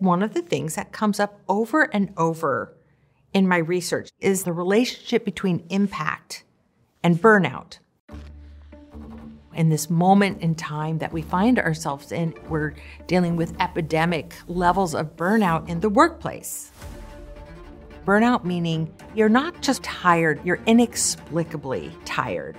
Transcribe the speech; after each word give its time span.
One 0.00 0.22
of 0.22 0.32
the 0.32 0.40
things 0.40 0.76
that 0.76 0.92
comes 0.92 1.20
up 1.20 1.40
over 1.46 1.82
and 1.82 2.14
over 2.16 2.74
in 3.34 3.46
my 3.46 3.58
research 3.58 4.08
is 4.18 4.44
the 4.44 4.52
relationship 4.52 5.26
between 5.26 5.66
impact 5.68 6.44
and 7.04 7.20
burnout. 7.20 7.80
In 9.54 9.68
this 9.68 9.90
moment 9.90 10.40
in 10.40 10.54
time 10.54 10.96
that 10.98 11.12
we 11.12 11.20
find 11.20 11.58
ourselves 11.58 12.12
in, 12.12 12.32
we're 12.48 12.72
dealing 13.08 13.36
with 13.36 13.54
epidemic 13.60 14.32
levels 14.46 14.94
of 14.94 15.16
burnout 15.16 15.68
in 15.68 15.80
the 15.80 15.90
workplace. 15.90 16.70
Burnout 18.06 18.42
meaning 18.42 18.90
you're 19.14 19.28
not 19.28 19.60
just 19.60 19.82
tired, 19.82 20.40
you're 20.46 20.60
inexplicably 20.64 21.92
tired. 22.06 22.58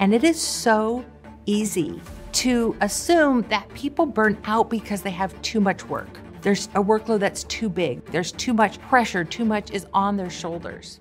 And 0.00 0.12
it 0.12 0.22
is 0.22 0.38
so 0.38 1.02
easy 1.46 1.98
to 2.32 2.76
assume 2.82 3.40
that 3.48 3.72
people 3.72 4.04
burn 4.04 4.36
out 4.44 4.68
because 4.68 5.00
they 5.00 5.10
have 5.10 5.40
too 5.40 5.58
much 5.58 5.88
work. 5.88 6.18
There's 6.42 6.66
a 6.74 6.82
workload 6.82 7.20
that's 7.20 7.44
too 7.44 7.68
big. 7.68 8.04
There's 8.06 8.32
too 8.32 8.52
much 8.52 8.80
pressure. 8.80 9.22
Too 9.22 9.44
much 9.44 9.70
is 9.70 9.86
on 9.94 10.16
their 10.16 10.28
shoulders. 10.28 10.98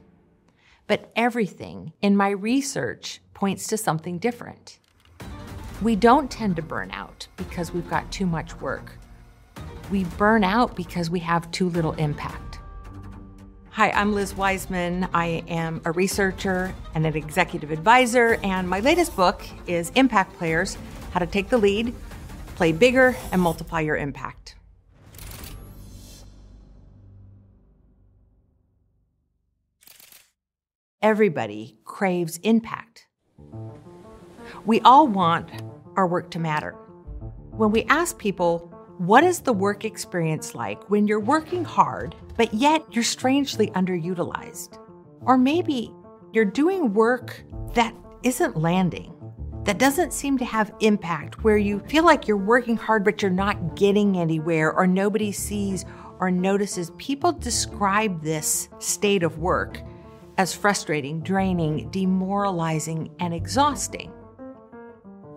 But 0.86 1.12
everything 1.16 1.94
in 2.04 2.16
my 2.16 2.30
research 2.30 3.22
points 3.34 3.66
to 3.68 3.78
something 3.78 4.20
different. 4.20 4.78
We 5.82 5.96
don't 5.96 6.30
tend 6.30 6.58
to 6.58 6.62
burn 6.62 6.92
out 6.92 7.28
because 7.38 7.74
we've 7.74 7.90
got 7.90 8.12
too 8.12 8.28
much 8.28 8.56
work. 8.62 8.92
We 9.90 10.04
burn 10.04 10.44
out 10.44 10.76
because 10.76 11.10
we 11.10 11.20
have 11.22 11.50
too 11.50 11.70
little 11.70 11.94
impact. 11.94 12.60
Hi, 13.72 13.90
I'm 13.90 14.14
Liz 14.14 14.36
Wiseman. 14.36 15.08
I 15.12 15.44
am 15.48 15.82
a 15.86 15.92
researcher 15.92 16.76
and 16.94 17.04
an 17.08 17.16
executive 17.16 17.72
advisor, 17.72 18.38
and 18.44 18.70
my 18.70 18.80
latest 18.82 19.16
book 19.16 19.44
is 19.66 19.92
Impact 19.96 20.38
Players 20.38 20.78
How 21.14 21.20
to 21.20 21.26
Take 21.26 21.50
the 21.50 21.58
Lead, 21.58 21.96
Play 22.58 22.74
Bigger, 22.74 23.16
and 23.32 23.42
Multiply 23.42 23.80
Your 23.80 23.98
Impact. 23.98 24.56
Everybody 31.02 31.80
craves 31.84 32.38
impact. 32.44 33.08
We 34.68 34.82
all 34.82 35.08
want 35.08 35.50
our 35.96 36.06
work 36.06 36.30
to 36.30 36.40
matter. 36.40 36.74
When 37.54 37.72
we 37.72 37.86
ask 37.86 38.20
people, 38.20 38.60
what 39.00 39.24
is 39.24 39.40
the 39.40 39.52
work 39.52 39.84
experience 39.84 40.54
like 40.54 40.92
when 40.92 41.08
you're 41.08 41.20
working 41.20 41.66
hard, 41.66 42.16
but 42.38 42.54
yet 42.54 42.84
you're 42.92 43.04
strangely 43.04 43.72
underutilized? 43.72 44.78
Or 45.22 45.40
maybe 45.40 45.92
you're 46.34 46.46
doing 46.46 46.94
work 46.94 47.44
that 47.74 47.96
isn't 48.22 48.58
landing, 48.58 49.12
that 49.64 49.80
doesn't 49.80 50.14
seem 50.14 50.38
to 50.38 50.46
have 50.46 50.72
impact, 50.82 51.44
where 51.44 51.58
you 51.58 51.80
feel 51.88 52.06
like 52.06 52.28
you're 52.28 52.38
working 52.38 52.78
hard, 52.78 53.04
but 53.04 53.24
you're 53.24 53.32
not 53.32 53.76
getting 53.76 54.18
anywhere, 54.18 54.72
or 54.72 54.86
nobody 54.86 55.32
sees 55.32 55.84
or 56.20 56.30
notices. 56.30 56.92
People 57.00 57.32
describe 57.32 58.22
this 58.22 58.70
state 58.78 59.24
of 59.24 59.40
work 59.40 59.82
as 60.38 60.54
frustrating, 60.54 61.22
draining, 61.22 61.90
demoralizing, 61.92 63.10
and 63.20 63.34
exhausting. 63.34 64.12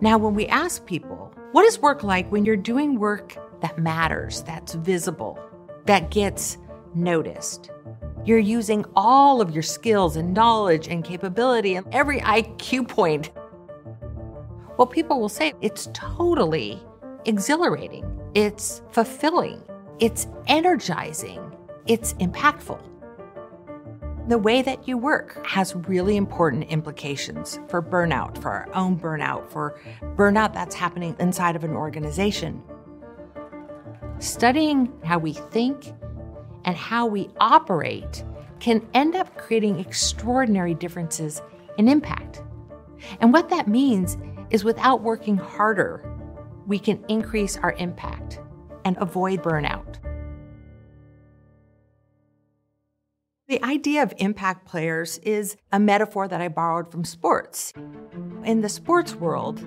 Now, 0.01 0.17
when 0.17 0.33
we 0.33 0.47
ask 0.47 0.85
people, 0.85 1.33
what 1.51 1.65
is 1.65 1.79
work 1.79 2.03
like 2.03 2.29
when 2.31 2.45
you're 2.45 2.57
doing 2.57 2.99
work 2.99 3.37
that 3.61 3.79
matters, 3.79 4.43
that's 4.43 4.73
visible, 4.75 5.39
that 5.85 6.11
gets 6.11 6.57
noticed? 6.93 7.71
You're 8.25 8.39
using 8.39 8.83
all 8.95 9.39
of 9.39 9.51
your 9.51 9.63
skills 9.63 10.15
and 10.15 10.33
knowledge 10.33 10.87
and 10.87 11.03
capability 11.03 11.75
and 11.75 11.85
every 11.93 12.19
IQ 12.21 12.87
point. 12.87 13.29
Well, 14.77 14.87
people 14.87 15.19
will 15.19 15.29
say 15.29 15.53
it's 15.61 15.89
totally 15.93 16.81
exhilarating, 17.25 18.05
it's 18.33 18.81
fulfilling, 18.91 19.61
it's 19.99 20.27
energizing, 20.47 21.55
it's 21.87 22.13
impactful. 22.15 22.81
The 24.27 24.39
way 24.39 24.63
that 24.63 24.87
you 24.87 24.97
work 24.97 25.45
has 25.45 25.75
really 25.75 26.17
important 26.17 26.63
implications 26.63 27.59
for 27.67 27.79
burnout, 27.79 28.41
for 28.41 28.49
our 28.49 28.67
own 28.73 28.99
burnout, 28.99 29.51
for 29.51 29.79
burnout 30.15 30.51
that's 30.51 30.73
happening 30.73 31.15
inside 31.19 31.55
of 31.55 31.63
an 31.63 31.75
organization. 31.75 32.63
Studying 34.17 34.91
how 35.03 35.19
we 35.19 35.33
think 35.33 35.93
and 36.63 36.75
how 36.75 37.05
we 37.05 37.29
operate 37.39 38.23
can 38.59 38.83
end 38.95 39.15
up 39.15 39.37
creating 39.37 39.79
extraordinary 39.79 40.73
differences 40.73 41.43
in 41.77 41.87
impact. 41.87 42.41
And 43.19 43.31
what 43.31 43.49
that 43.49 43.67
means 43.67 44.17
is 44.49 44.63
without 44.63 45.03
working 45.03 45.37
harder, 45.37 46.03
we 46.65 46.79
can 46.79 47.05
increase 47.09 47.57
our 47.57 47.73
impact 47.73 48.39
and 48.85 48.97
avoid 48.97 49.43
burnout. 49.43 49.99
The 53.47 53.63
idea 53.63 54.01
of 54.01 54.11
impact 54.17 54.65
players 54.65 55.19
is 55.19 55.55
a 55.71 55.79
metaphor 55.79 56.27
that 56.27 56.41
I 56.41 56.47
borrowed 56.47 56.91
from 56.91 57.05
sports. 57.05 57.73
In 58.43 58.61
the 58.61 58.69
sports 58.69 59.13
world, 59.13 59.63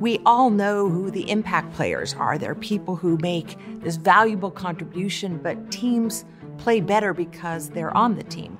we 0.00 0.18
all 0.26 0.50
know 0.50 0.88
who 0.88 1.08
the 1.08 1.30
impact 1.30 1.72
players 1.72 2.14
are. 2.14 2.36
They're 2.36 2.56
people 2.56 2.96
who 2.96 3.16
make 3.18 3.56
this 3.80 3.94
valuable 3.94 4.50
contribution, 4.50 5.38
but 5.38 5.70
teams 5.70 6.24
play 6.58 6.80
better 6.80 7.14
because 7.14 7.68
they're 7.68 7.96
on 7.96 8.16
the 8.16 8.24
team. 8.24 8.58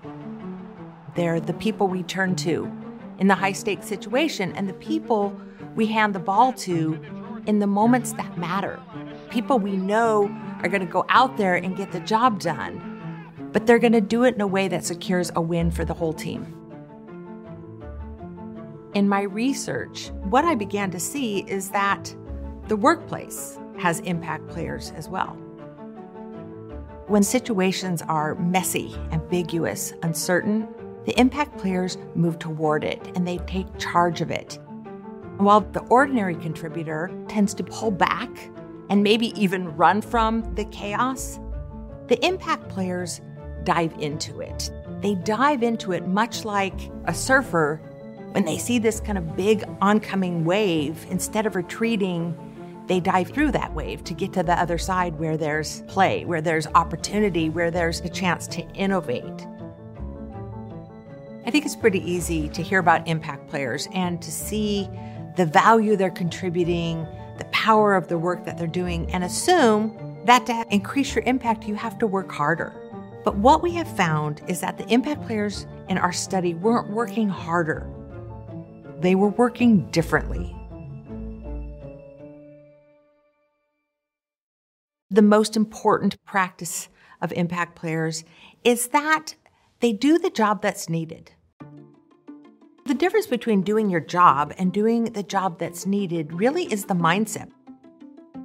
They're 1.16 1.40
the 1.40 1.54
people 1.54 1.88
we 1.88 2.04
turn 2.04 2.36
to 2.36 2.70
in 3.18 3.26
the 3.26 3.34
high 3.34 3.50
stakes 3.50 3.88
situation 3.88 4.52
and 4.52 4.68
the 4.68 4.74
people 4.74 5.36
we 5.74 5.86
hand 5.86 6.14
the 6.14 6.20
ball 6.20 6.52
to 6.52 7.02
in 7.46 7.58
the 7.58 7.66
moments 7.66 8.12
that 8.12 8.38
matter. 8.38 8.78
People 9.28 9.58
we 9.58 9.76
know 9.76 10.28
are 10.62 10.68
going 10.68 10.86
to 10.86 10.92
go 10.92 11.04
out 11.08 11.36
there 11.36 11.56
and 11.56 11.76
get 11.76 11.90
the 11.90 11.98
job 11.98 12.38
done 12.38 12.91
but 13.52 13.66
they're 13.66 13.78
going 13.78 13.92
to 13.92 14.00
do 14.00 14.24
it 14.24 14.34
in 14.34 14.40
a 14.40 14.46
way 14.46 14.68
that 14.68 14.84
secures 14.84 15.30
a 15.36 15.40
win 15.40 15.70
for 15.70 15.84
the 15.84 15.94
whole 15.94 16.12
team. 16.12 16.58
In 18.94 19.08
my 19.08 19.22
research, 19.22 20.10
what 20.24 20.44
I 20.44 20.54
began 20.54 20.90
to 20.90 21.00
see 21.00 21.40
is 21.48 21.70
that 21.70 22.14
the 22.68 22.76
workplace 22.76 23.58
has 23.78 24.00
impact 24.00 24.48
players 24.48 24.92
as 24.96 25.08
well. 25.08 25.36
When 27.06 27.22
situations 27.22 28.02
are 28.02 28.34
messy, 28.36 28.94
ambiguous, 29.10 29.92
uncertain, 30.02 30.68
the 31.04 31.18
impact 31.18 31.58
players 31.58 31.98
move 32.14 32.38
toward 32.38 32.84
it 32.84 33.00
and 33.16 33.26
they 33.26 33.38
take 33.38 33.66
charge 33.78 34.20
of 34.20 34.30
it. 34.30 34.58
While 35.38 35.62
the 35.62 35.82
ordinary 35.90 36.36
contributor 36.36 37.10
tends 37.28 37.54
to 37.54 37.64
pull 37.64 37.90
back 37.90 38.30
and 38.88 39.02
maybe 39.02 39.38
even 39.40 39.74
run 39.76 40.00
from 40.00 40.54
the 40.54 40.64
chaos, 40.66 41.40
the 42.06 42.24
impact 42.24 42.68
players 42.68 43.20
dive 43.64 43.94
into 43.98 44.40
it. 44.40 44.70
They 45.00 45.14
dive 45.14 45.62
into 45.62 45.92
it 45.92 46.06
much 46.06 46.44
like 46.44 46.90
a 47.06 47.14
surfer 47.14 47.80
when 48.32 48.46
they 48.46 48.56
see 48.56 48.78
this 48.78 48.98
kind 48.98 49.18
of 49.18 49.36
big 49.36 49.62
oncoming 49.82 50.46
wave, 50.46 51.06
instead 51.10 51.44
of 51.44 51.54
retreating, 51.54 52.34
they 52.86 52.98
dive 52.98 53.28
through 53.28 53.52
that 53.52 53.74
wave 53.74 54.02
to 54.04 54.14
get 54.14 54.32
to 54.32 54.42
the 54.42 54.58
other 54.58 54.78
side 54.78 55.18
where 55.18 55.36
there's 55.36 55.82
play, 55.82 56.24
where 56.24 56.40
there's 56.40 56.66
opportunity, 56.68 57.50
where 57.50 57.70
there's 57.70 58.00
a 58.00 58.08
chance 58.08 58.46
to 58.48 58.62
innovate. 58.72 59.46
I 61.44 61.50
think 61.50 61.66
it's 61.66 61.76
pretty 61.76 62.00
easy 62.10 62.48
to 62.50 62.62
hear 62.62 62.78
about 62.78 63.06
impact 63.06 63.48
players 63.48 63.86
and 63.92 64.20
to 64.22 64.32
see 64.32 64.88
the 65.36 65.44
value 65.44 65.94
they're 65.94 66.10
contributing, 66.10 67.06
the 67.36 67.44
power 67.52 67.94
of 67.94 68.08
the 68.08 68.16
work 68.16 68.46
that 68.46 68.56
they're 68.56 68.66
doing, 68.66 69.10
and 69.12 69.24
assume 69.24 70.22
that 70.24 70.46
to 70.46 70.64
increase 70.70 71.14
your 71.14 71.24
impact, 71.24 71.64
you 71.64 71.74
have 71.74 71.98
to 71.98 72.06
work 72.06 72.32
harder. 72.32 72.72
But 73.24 73.36
what 73.36 73.62
we 73.62 73.72
have 73.72 73.96
found 73.96 74.42
is 74.48 74.60
that 74.60 74.78
the 74.78 74.88
impact 74.92 75.26
players 75.26 75.66
in 75.88 75.96
our 75.96 76.12
study 76.12 76.54
weren't 76.54 76.90
working 76.90 77.28
harder, 77.28 77.88
they 79.00 79.14
were 79.14 79.30
working 79.30 79.90
differently. 79.90 80.54
The 85.10 85.22
most 85.22 85.56
important 85.56 86.22
practice 86.24 86.88
of 87.20 87.32
impact 87.32 87.76
players 87.76 88.24
is 88.64 88.88
that 88.88 89.34
they 89.80 89.92
do 89.92 90.18
the 90.18 90.30
job 90.30 90.62
that's 90.62 90.88
needed. 90.88 91.32
The 92.86 92.94
difference 92.94 93.26
between 93.26 93.62
doing 93.62 93.90
your 93.90 94.00
job 94.00 94.52
and 94.58 94.72
doing 94.72 95.04
the 95.04 95.22
job 95.22 95.58
that's 95.58 95.86
needed 95.86 96.32
really 96.32 96.64
is 96.72 96.86
the 96.86 96.94
mindset. 96.94 97.50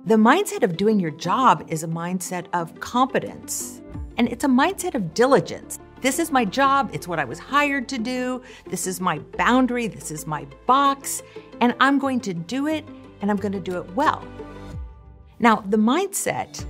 The 0.05 0.15
mindset 0.15 0.63
of 0.63 0.77
doing 0.77 0.99
your 0.99 1.11
job 1.11 1.65
is 1.67 1.83
a 1.83 1.87
mindset 1.87 2.47
of 2.53 2.79
competence 2.79 3.81
and 4.17 4.27
it's 4.27 4.43
a 4.43 4.47
mindset 4.47 4.95
of 4.95 5.13
diligence. 5.13 5.79
This 6.01 6.19
is 6.19 6.31
my 6.31 6.45
job. 6.45 6.89
It's 6.93 7.07
what 7.07 7.19
I 7.19 7.25
was 7.25 7.39
hired 7.39 7.89
to 7.89 7.97
do. 7.97 8.41
This 8.67 8.85
is 8.85 8.99
my 9.01 9.19
boundary. 9.37 9.87
This 9.87 10.11
is 10.11 10.27
my 10.27 10.45
box. 10.65 11.23
And 11.61 11.75
I'm 11.79 11.97
going 11.97 12.19
to 12.21 12.33
do 12.33 12.67
it 12.67 12.85
and 13.21 13.31
I'm 13.31 13.37
going 13.37 13.51
to 13.53 13.59
do 13.59 13.77
it 13.77 13.95
well. 13.95 14.27
Now, 15.39 15.57
the 15.67 15.77
mindset 15.77 16.65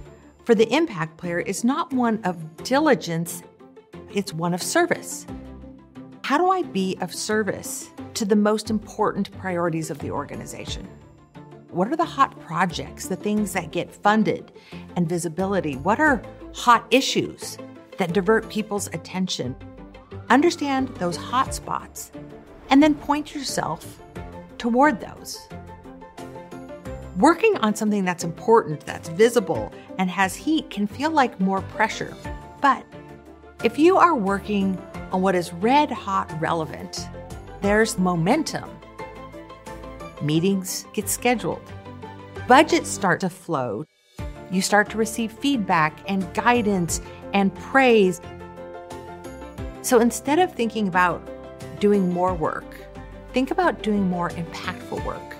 for 0.45 0.55
the 0.55 0.71
impact 0.73 1.17
player 1.17 1.39
is 1.39 1.63
not 1.63 1.91
one 1.91 2.21
of 2.23 2.63
diligence, 2.63 3.43
it's 4.13 4.33
one 4.33 4.53
of 4.53 4.63
service. 4.63 5.25
How 6.23 6.37
do 6.37 6.49
I 6.49 6.63
be 6.63 6.97
of 7.01 7.13
service 7.13 7.89
to 8.13 8.25
the 8.25 8.35
most 8.35 8.69
important 8.69 9.31
priorities 9.37 9.89
of 9.89 9.99
the 9.99 10.11
organization? 10.11 10.87
What 11.69 11.89
are 11.89 11.95
the 11.97 12.05
hot 12.05 12.37
projects, 12.39 13.07
the 13.07 13.15
things 13.15 13.51
that 13.53 13.71
get 13.71 13.93
funded 13.93 14.53
and 14.95 15.07
visibility? 15.07 15.75
What 15.75 15.99
are 15.99 16.21
hot 16.53 16.85
issues 16.91 17.57
that 17.97 18.13
divert 18.13 18.49
people's 18.49 18.87
attention? 18.87 19.55
Understand 20.29 20.89
those 20.95 21.15
hot 21.15 21.53
spots 21.53 22.11
and 22.69 22.81
then 22.81 22.95
point 22.95 23.33
yourself 23.33 24.01
toward 24.57 24.99
those. 24.99 25.47
Working 27.17 27.57
on 27.57 27.75
something 27.75 28.05
that's 28.05 28.23
important, 28.23 28.81
that's 28.81 29.09
visible, 29.09 29.71
and 29.97 30.09
has 30.09 30.35
heat 30.35 30.69
can 30.69 30.85
feel 30.85 31.09
like 31.09 31.39
more 31.39 31.61
pressure. 31.61 32.15
But 32.61 32.85
if 33.63 33.79
you 33.79 33.97
are 33.97 34.15
working 34.15 34.79
on 35.11 35.21
what 35.21 35.33
is 35.33 35.51
red 35.53 35.89
hot 35.89 36.31
relevant, 36.39 37.09
there's 37.61 37.97
momentum. 37.97 38.69
Meetings 40.21 40.85
get 40.93 41.09
scheduled, 41.09 41.61
budgets 42.47 42.89
start 42.89 43.19
to 43.21 43.29
flow, 43.29 43.85
you 44.51 44.61
start 44.61 44.89
to 44.91 44.97
receive 44.97 45.31
feedback 45.31 45.97
and 46.07 46.33
guidance 46.33 47.01
and 47.33 47.53
praise. 47.55 48.21
So 49.81 49.99
instead 49.99 50.39
of 50.39 50.53
thinking 50.53 50.87
about 50.87 51.21
doing 51.79 52.11
more 52.11 52.33
work, 52.33 52.65
think 53.33 53.51
about 53.51 53.83
doing 53.83 54.09
more 54.09 54.29
impactful 54.31 55.03
work. 55.05 55.35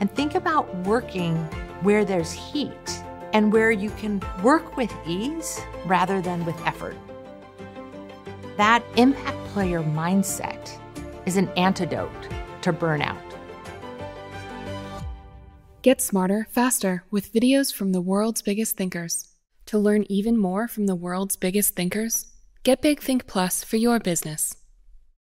And 0.00 0.10
think 0.10 0.34
about 0.34 0.74
working 0.86 1.36
where 1.82 2.04
there's 2.04 2.32
heat 2.32 3.02
and 3.32 3.52
where 3.52 3.70
you 3.70 3.90
can 3.90 4.20
work 4.42 4.76
with 4.76 4.92
ease 5.06 5.60
rather 5.86 6.20
than 6.20 6.44
with 6.44 6.60
effort. 6.66 6.96
That 8.56 8.82
impact 8.96 9.38
player 9.48 9.82
mindset 9.82 10.78
is 11.26 11.36
an 11.36 11.48
antidote 11.50 12.10
to 12.62 12.72
burnout. 12.72 13.31
Get 15.82 16.00
smarter 16.00 16.46
faster 16.48 17.02
with 17.10 17.32
videos 17.32 17.74
from 17.74 17.90
the 17.90 18.00
world's 18.00 18.40
biggest 18.40 18.76
thinkers. 18.76 19.34
To 19.66 19.80
learn 19.80 20.06
even 20.08 20.36
more 20.36 20.68
from 20.68 20.86
the 20.86 20.94
world's 20.94 21.34
biggest 21.34 21.74
thinkers, 21.74 22.26
get 22.62 22.80
Big 22.80 23.00
Think 23.00 23.26
Plus 23.26 23.64
for 23.64 23.78
your 23.78 23.98
business. 23.98 24.54